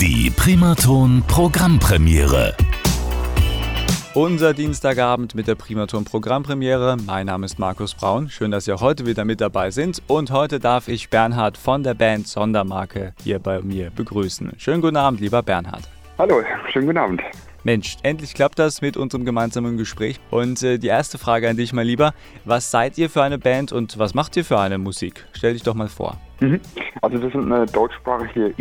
Die 0.00 0.30
Primaton 0.30 1.24
Programmpremiere. 1.26 2.54
Unser 4.14 4.54
Dienstagabend 4.54 5.34
mit 5.34 5.48
der 5.48 5.56
Primaton 5.56 6.04
Programmpremiere. 6.04 6.96
Mein 7.04 7.26
Name 7.26 7.46
ist 7.46 7.58
Markus 7.58 7.96
Braun. 7.96 8.28
Schön, 8.28 8.52
dass 8.52 8.68
ihr 8.68 8.78
heute 8.78 9.06
wieder 9.06 9.24
mit 9.24 9.40
dabei 9.40 9.72
sind. 9.72 10.00
Und 10.06 10.30
heute 10.30 10.60
darf 10.60 10.86
ich 10.86 11.10
Bernhard 11.10 11.58
von 11.58 11.82
der 11.82 11.94
Band 11.94 12.28
Sondermarke 12.28 13.12
hier 13.24 13.40
bei 13.40 13.60
mir 13.60 13.90
begrüßen. 13.90 14.52
Schönen 14.56 14.82
guten 14.82 14.96
Abend, 14.96 15.18
lieber 15.18 15.42
Bernhard. 15.42 15.88
Hallo, 16.16 16.42
schönen 16.72 16.86
guten 16.86 16.98
Abend. 16.98 17.22
Mensch, 17.64 17.96
endlich 18.04 18.34
klappt 18.34 18.60
das 18.60 18.80
mit 18.80 18.96
unserem 18.96 19.24
gemeinsamen 19.24 19.76
Gespräch. 19.76 20.20
Und 20.30 20.62
äh, 20.62 20.78
die 20.78 20.86
erste 20.86 21.18
Frage 21.18 21.48
an 21.48 21.56
dich, 21.56 21.72
mein 21.72 21.88
Lieber. 21.88 22.14
Was 22.44 22.70
seid 22.70 22.98
ihr 22.98 23.10
für 23.10 23.24
eine 23.24 23.38
Band 23.38 23.72
und 23.72 23.98
was 23.98 24.14
macht 24.14 24.36
ihr 24.36 24.44
für 24.44 24.60
eine 24.60 24.78
Musik? 24.78 25.26
Stell 25.32 25.54
dich 25.54 25.64
doch 25.64 25.74
mal 25.74 25.88
vor. 25.88 26.16
Mhm. 26.40 26.60
Also 27.02 27.20
wir 27.20 27.30
sind 27.30 27.52
eine 27.52 27.66
deutschsprachige 27.66 28.54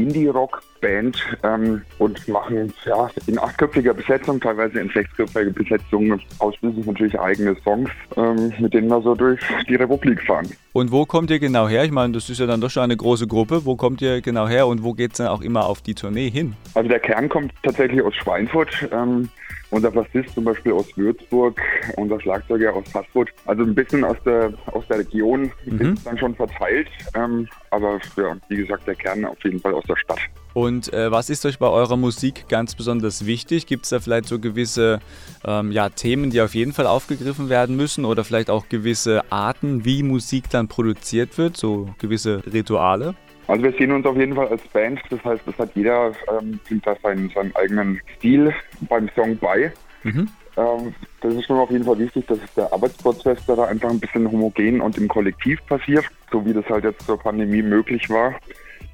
Indie-Rock-Band 0.77 1.37
ähm, 1.43 1.81
und 1.99 2.27
machen 2.27 2.73
ja 2.85 3.09
in 3.27 3.39
achtköpfiger 3.39 3.93
Besetzung, 3.93 4.39
teilweise 4.39 4.79
in 4.79 4.89
sechsköpfiger 4.89 5.51
Besetzung 5.51 6.19
ausschließlich 6.39 6.85
natürlich 6.85 7.19
eigene 7.19 7.55
Songs, 7.63 7.89
ähm, 8.15 8.53
mit 8.59 8.73
denen 8.73 8.87
wir 8.87 9.01
so 9.01 9.15
durch 9.15 9.39
die 9.67 9.75
Republik 9.75 10.21
fahren. 10.23 10.49
Und 10.73 10.91
wo 10.91 11.05
kommt 11.05 11.31
ihr 11.31 11.39
genau 11.39 11.67
her? 11.67 11.83
Ich 11.83 11.91
meine, 11.91 12.13
das 12.13 12.29
ist 12.29 12.39
ja 12.39 12.45
dann 12.45 12.61
doch 12.61 12.69
schon 12.69 12.83
eine 12.83 12.97
große 12.97 13.27
Gruppe. 13.27 13.65
Wo 13.65 13.75
kommt 13.75 14.01
ihr 14.01 14.21
genau 14.21 14.47
her 14.47 14.67
und 14.67 14.83
wo 14.83 14.93
geht 14.93 15.11
es 15.11 15.17
dann 15.17 15.27
auch 15.27 15.41
immer 15.41 15.65
auf 15.65 15.81
die 15.81 15.95
Tournee 15.95 16.29
hin? 16.29 16.55
Also 16.73 16.89
der 16.89 16.99
Kern 16.99 17.29
kommt 17.29 17.53
tatsächlich 17.63 18.01
aus 18.01 18.15
Schweinfurt. 18.15 18.87
Ähm, 18.91 19.29
unser 19.69 19.91
Bassist 19.91 20.33
zum 20.33 20.45
Beispiel 20.45 20.71
aus 20.71 20.85
Würzburg, 20.95 21.61
unser 21.97 22.19
Schlagzeuger 22.21 22.73
aus 22.73 22.85
Haßfurt. 22.93 23.29
Also 23.45 23.63
ein 23.63 23.75
bisschen 23.75 24.03
aus 24.03 24.17
der, 24.25 24.53
aus 24.67 24.87
der 24.87 24.99
Region 24.99 25.51
mhm. 25.65 25.93
ist 25.93 26.07
dann 26.07 26.17
schon 26.17 26.35
verteilt. 26.35 26.87
Ähm, 27.15 27.47
aber 27.71 27.99
ja, 28.15 28.37
wie 28.47 28.57
gesagt, 28.57 28.87
der 28.87 28.95
Kern 28.95 29.25
auf 29.25 29.37
jeden 29.43 29.59
Fall 29.59 29.73
aus 29.73 29.83
der 29.85 29.97
Stadt. 29.97 30.19
Und 30.57 30.91
äh, 30.91 31.11
was 31.11 31.29
ist 31.29 31.45
euch 31.45 31.59
bei 31.59 31.67
eurer 31.67 31.97
Musik 31.97 32.45
ganz 32.49 32.73
besonders 32.73 33.27
wichtig? 33.27 33.67
Gibt 33.67 33.83
es 33.83 33.91
da 33.91 33.99
vielleicht 33.99 34.25
so 34.25 34.39
gewisse 34.39 35.01
ähm, 35.45 35.71
ja, 35.71 35.89
Themen, 35.89 36.31
die 36.31 36.41
auf 36.41 36.55
jeden 36.55 36.73
Fall 36.73 36.87
aufgegriffen 36.87 37.47
werden 37.47 37.75
müssen 37.75 38.05
oder 38.05 38.23
vielleicht 38.23 38.49
auch 38.49 38.67
gewisse 38.67 39.21
Arten, 39.31 39.85
wie 39.85 40.01
Musik 40.01 40.49
dann 40.49 40.67
produziert 40.67 41.37
wird, 41.37 41.57
so 41.57 41.89
gewisse 41.99 42.41
Rituale? 42.51 43.13
Also 43.45 43.65
wir 43.65 43.71
sehen 43.73 43.91
uns 43.91 44.03
auf 44.07 44.17
jeden 44.17 44.33
Fall 44.33 44.47
als 44.47 44.63
Band, 44.69 44.99
das 45.11 45.23
heißt, 45.23 45.43
es 45.45 45.59
hat 45.59 45.69
jeder 45.75 46.13
ähm, 46.27 46.59
da 46.83 46.95
seinen, 47.03 47.29
seinen 47.29 47.55
eigenen 47.55 48.01
Stil 48.15 48.51
beim 48.89 49.11
Song 49.13 49.37
bei. 49.37 49.71
Mhm. 50.01 50.27
Ähm, 50.57 50.95
das 51.21 51.35
ist 51.35 51.45
schon 51.45 51.59
auf 51.59 51.69
jeden 51.69 51.85
Fall 51.85 51.99
wichtig, 51.99 52.25
dass 52.25 52.39
der 52.55 52.73
Arbeitsprozess 52.73 53.45
da 53.45 53.63
einfach 53.65 53.91
ein 53.91 53.99
bisschen 53.99 54.31
homogen 54.31 54.81
und 54.81 54.97
im 54.97 55.07
Kollektiv 55.07 55.63
passiert, 55.67 56.05
so 56.31 56.43
wie 56.43 56.53
das 56.53 56.65
halt 56.65 56.83
jetzt 56.83 57.05
zur 57.05 57.19
Pandemie 57.19 57.61
möglich 57.61 58.09
war. 58.09 58.33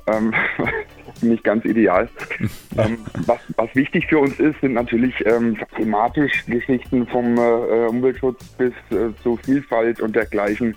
Ähm, 0.07 0.33
nicht 1.21 1.43
ganz 1.43 1.65
ideal. 1.65 2.09
ähm, 2.77 2.97
was, 3.25 3.39
was 3.55 3.75
wichtig 3.75 4.07
für 4.07 4.19
uns 4.19 4.39
ist, 4.39 4.59
sind 4.61 4.73
natürlich 4.73 5.13
ähm, 5.25 5.57
thematisch 5.75 6.45
Geschichten 6.45 7.07
vom 7.07 7.37
äh, 7.37 7.87
Umweltschutz 7.87 8.43
bis 8.57 8.73
äh, 8.91 9.13
zu 9.21 9.37
Vielfalt 9.43 10.01
und 10.01 10.15
dergleichen. 10.15 10.75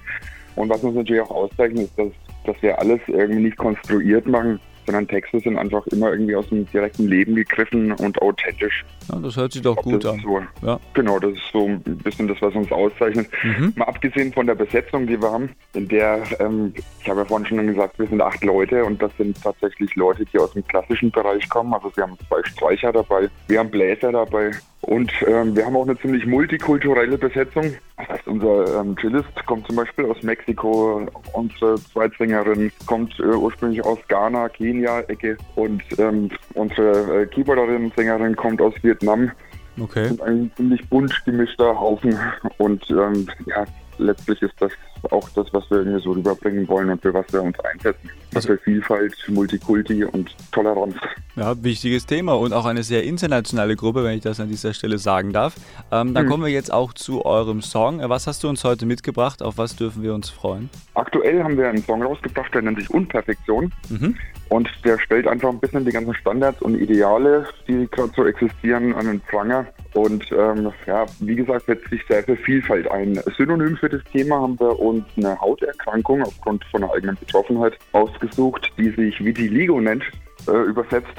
Und 0.54 0.68
was 0.68 0.82
uns 0.82 0.96
natürlich 0.96 1.22
auch 1.22 1.30
auszeichnet, 1.30 1.84
ist, 1.84 1.98
dass 1.98 2.12
dass 2.46 2.60
wir 2.62 2.78
alles 2.78 3.00
irgendwie 3.06 3.42
nicht 3.42 3.56
konstruiert 3.56 4.26
machen, 4.26 4.60
sondern 4.86 5.08
Texte 5.08 5.40
sind 5.40 5.58
einfach 5.58 5.86
immer 5.88 6.10
irgendwie 6.10 6.36
aus 6.36 6.48
dem 6.48 6.70
direkten 6.70 7.08
Leben 7.08 7.34
gegriffen 7.34 7.92
und 7.92 8.20
authentisch. 8.22 8.84
Ja, 9.10 9.18
das 9.18 9.36
hört 9.36 9.52
sich 9.52 9.62
doch 9.62 9.76
gut 9.76 10.06
an. 10.06 10.20
So, 10.22 10.40
ja. 10.66 10.80
Genau, 10.94 11.18
das 11.18 11.32
ist 11.32 11.52
so 11.52 11.66
ein 11.66 11.80
bisschen 11.98 12.28
das, 12.28 12.40
was 12.40 12.54
uns 12.54 12.70
auszeichnet. 12.72 13.28
Mhm. 13.42 13.72
Mal 13.76 13.86
abgesehen 13.86 14.32
von 14.32 14.46
der 14.46 14.54
Besetzung, 14.54 15.06
die 15.06 15.20
wir 15.20 15.30
haben, 15.30 15.50
in 15.74 15.88
der, 15.88 16.22
ähm, 16.40 16.72
ich 17.02 17.08
habe 17.08 17.20
ja 17.20 17.24
vorhin 17.26 17.46
schon 17.46 17.66
gesagt, 17.66 17.98
wir 17.98 18.06
sind 18.06 18.20
acht 18.20 18.42
Leute 18.44 18.84
und 18.84 19.02
das 19.02 19.10
sind 19.18 19.42
tatsächlich 19.42 19.94
Leute, 19.96 20.24
die 20.24 20.38
aus 20.38 20.52
dem 20.52 20.66
klassischen 20.66 21.10
Bereich 21.10 21.48
kommen. 21.48 21.74
Also 21.74 21.90
wir 21.96 22.04
haben 22.04 22.16
zwei 22.28 22.42
Streicher 22.44 22.92
dabei, 22.92 23.28
wir 23.48 23.58
haben 23.58 23.70
Bläser 23.70 24.12
dabei, 24.12 24.52
und 24.86 25.10
ähm, 25.26 25.56
wir 25.56 25.66
haben 25.66 25.74
auch 25.74 25.86
eine 25.86 25.98
ziemlich 25.98 26.24
multikulturelle 26.26 27.18
Besetzung. 27.18 27.74
Das 27.96 28.08
heißt, 28.08 28.28
unser 28.28 28.80
ähm, 28.80 28.96
Cellist 29.00 29.44
kommt 29.46 29.66
zum 29.66 29.74
Beispiel 29.74 30.04
aus 30.06 30.22
Mexiko, 30.22 31.04
unsere 31.32 31.74
Zweitsängerin 31.92 32.70
kommt 32.86 33.18
äh, 33.18 33.24
ursprünglich 33.24 33.84
aus 33.84 33.98
Ghana, 34.06 34.48
Kenia-Ecke 34.48 35.38
und 35.56 35.82
ähm, 35.98 36.30
unsere 36.54 37.22
äh, 37.22 37.26
Keyboarderin, 37.26 37.92
Sängerin 37.96 38.36
kommt 38.36 38.60
aus 38.60 38.74
Vietnam. 38.82 39.32
Okay. 39.80 40.08
Und 40.08 40.22
ein 40.22 40.52
ziemlich 40.56 40.88
bunt 40.88 41.12
gemischter 41.24 41.78
Haufen 41.78 42.16
und 42.58 42.88
ähm, 42.88 43.28
ja, 43.46 43.64
letztlich 43.98 44.40
ist 44.42 44.54
das 44.60 44.72
auch 45.10 45.28
das, 45.30 45.46
was 45.52 45.68
wir 45.70 45.78
irgendwie 45.78 46.02
so 46.02 46.12
rüberbringen 46.12 46.66
wollen 46.68 46.90
und 46.90 47.00
für 47.02 47.14
was 47.14 47.32
wir 47.32 47.42
uns 47.42 47.58
einsetzen. 47.60 48.10
Also 48.34 48.48
für 48.48 48.58
Vielfalt, 48.58 49.14
Multikulti 49.28 50.04
und 50.04 50.34
Toleranz. 50.52 50.96
Ja, 51.36 51.54
wichtiges 51.62 52.06
Thema 52.06 52.34
und 52.34 52.52
auch 52.52 52.66
eine 52.66 52.82
sehr 52.82 53.04
internationale 53.04 53.76
Gruppe, 53.76 54.04
wenn 54.04 54.16
ich 54.16 54.22
das 54.22 54.40
an 54.40 54.48
dieser 54.48 54.74
Stelle 54.74 54.98
sagen 54.98 55.32
darf. 55.32 55.54
Ähm, 55.92 56.14
dann 56.14 56.24
hm. 56.24 56.30
kommen 56.30 56.44
wir 56.44 56.52
jetzt 56.52 56.72
auch 56.72 56.92
zu 56.92 57.24
eurem 57.24 57.62
Song. 57.62 58.00
Was 58.08 58.26
hast 58.26 58.42
du 58.42 58.48
uns 58.48 58.64
heute 58.64 58.86
mitgebracht? 58.86 59.42
Auf 59.42 59.58
was 59.58 59.76
dürfen 59.76 60.02
wir 60.02 60.14
uns 60.14 60.28
freuen? 60.28 60.68
Aktuell 60.94 61.42
haben 61.42 61.56
wir 61.56 61.68
einen 61.68 61.82
Song 61.82 62.02
rausgebracht, 62.02 62.52
der 62.54 62.62
nennt 62.62 62.78
sich 62.78 62.90
Unperfektion. 62.90 63.72
Mhm. 63.88 64.16
Und 64.48 64.70
der 64.84 64.98
stellt 64.98 65.26
einfach 65.26 65.48
ein 65.48 65.58
bisschen 65.58 65.84
die 65.84 65.90
ganzen 65.90 66.14
Standards 66.14 66.62
und 66.62 66.76
Ideale, 66.76 67.46
die 67.66 67.88
gerade 67.90 68.12
so 68.14 68.24
existieren, 68.24 68.94
an 68.94 69.06
den 69.06 69.20
Pranger. 69.20 69.66
Und 69.94 70.24
ähm, 70.32 70.72
ja, 70.86 71.06
wie 71.20 71.34
gesagt, 71.34 71.66
setzt 71.66 71.90
sich 71.90 72.02
sehr 72.06 72.22
für 72.22 72.36
Vielfalt 72.36 72.88
ein. 72.90 73.20
Synonym 73.36 73.76
für 73.76 73.88
das 73.88 74.02
Thema 74.12 74.40
haben 74.40 74.58
wir 74.60 74.78
uns 74.78 75.04
eine 75.16 75.40
Hauterkrankung 75.40 76.22
aufgrund 76.22 76.64
von 76.66 76.84
einer 76.84 76.92
eigenen 76.92 77.16
Betroffenheit 77.16 77.76
ausgesucht, 77.92 78.72
die 78.78 78.90
sich 78.90 79.24
Vitiligo 79.24 79.80
nennt. 79.80 80.04
Äh, 80.46 80.68
übersetzt, 80.68 81.16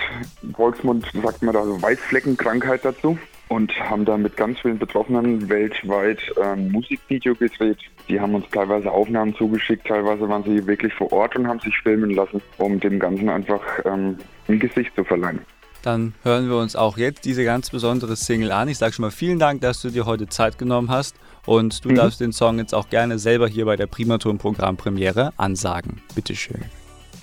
Volksmund 0.55 1.05
sagt 1.21 1.41
man 1.43 1.53
da 1.53 1.65
so 1.65 1.81
Weißfleckenkrankheit 1.81 2.85
dazu 2.85 3.17
und 3.49 3.71
haben 3.79 4.05
da 4.05 4.17
mit 4.17 4.35
ganz 4.35 4.59
vielen 4.59 4.77
Betroffenen 4.77 5.49
weltweit 5.49 6.19
ein 6.41 6.71
Musikvideo 6.71 7.35
gedreht. 7.35 7.77
Die 8.09 8.19
haben 8.19 8.35
uns 8.35 8.45
teilweise 8.49 8.91
Aufnahmen 8.91 9.35
zugeschickt, 9.35 9.87
teilweise 9.87 10.27
waren 10.27 10.43
sie 10.43 10.65
wirklich 10.65 10.93
vor 10.93 11.11
Ort 11.11 11.35
und 11.35 11.47
haben 11.47 11.59
sich 11.59 11.77
filmen 11.79 12.11
lassen, 12.11 12.41
um 12.57 12.79
dem 12.79 12.99
Ganzen 12.99 13.29
einfach 13.29 13.61
ähm, 13.85 14.17
ein 14.47 14.59
Gesicht 14.59 14.93
zu 14.95 15.03
verleihen. 15.03 15.39
Dann 15.83 16.13
hören 16.23 16.49
wir 16.49 16.57
uns 16.57 16.75
auch 16.75 16.97
jetzt 16.97 17.23
diese 17.23 17.45
ganz 17.45 17.69
besondere 17.69 18.15
Single 18.15 18.51
an. 18.51 18.67
Ich 18.67 18.77
sage 18.77 18.93
schon 18.93 19.03
mal 19.03 19.11
vielen 19.11 19.39
Dank, 19.39 19.61
dass 19.61 19.81
du 19.81 19.89
dir 19.89 20.05
heute 20.05 20.27
Zeit 20.27 20.57
genommen 20.57 20.89
hast 20.89 21.15
und 21.45 21.85
du 21.85 21.89
mhm. 21.89 21.95
darfst 21.95 22.19
den 22.19 22.33
Song 22.33 22.57
jetzt 22.57 22.73
auch 22.73 22.89
gerne 22.89 23.19
selber 23.19 23.47
hier 23.47 23.65
bei 23.65 23.75
der 23.75 23.87
Primaton-Programmpremiere 23.87 25.31
ansagen. 25.37 26.01
Bitteschön. 26.15 26.65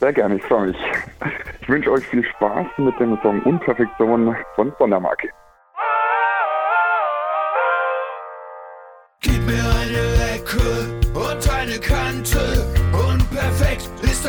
Sehr 0.00 0.12
gerne, 0.12 0.36
ich 0.36 0.42
freue 0.44 0.68
mich. 0.68 0.76
Ich 1.60 1.68
wünsche 1.68 1.90
euch 1.90 2.04
viel 2.06 2.24
Spaß 2.24 2.66
mit 2.78 2.98
dem 3.00 3.18
Song 3.22 3.40
Unperfektion 3.42 4.34
von 4.54 4.72
Sondermarke. 4.78 5.28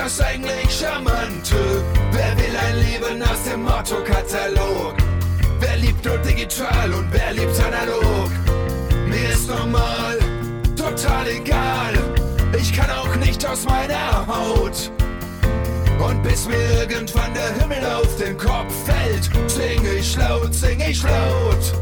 Das 0.06 0.22
eigentlich 0.22 0.72
charmante. 0.72 1.84
Wer 2.12 2.38
will 2.38 2.56
ein 2.68 2.78
Leben 2.78 3.24
aus 3.24 3.44
dem 3.44 3.64
Motto-Katalog? 3.64 4.94
Wer 5.60 5.78
liebt 5.78 6.06
nur 6.06 6.20
digital 6.20 6.94
und 6.94 7.12
wer 7.12 7.34
liebt 7.34 7.60
analog? 7.60 8.30
Mir 9.08 9.30
ist 9.30 9.50
normal, 9.50 10.20
total 10.76 11.28
egal. 11.28 11.94
Ich 12.56 12.72
kann 12.72 12.92
auch 12.92 13.16
nicht 13.16 13.44
aus 13.48 13.66
meiner 13.66 14.28
Haut. 14.28 14.92
Und 15.98 16.22
bis 16.22 16.48
mir 16.48 16.82
irgendwann 16.82 17.34
der 17.34 17.54
Himmel 17.60 17.84
auf 17.86 18.16
den 18.18 18.38
Kopf 18.38 18.74
fällt, 18.86 19.24
sing 19.50 19.84
ich 19.98 20.16
laut, 20.18 20.54
sing 20.54 20.80
ich 20.82 21.02
laut. 21.02 21.74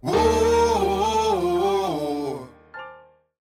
Wow. 0.00 0.35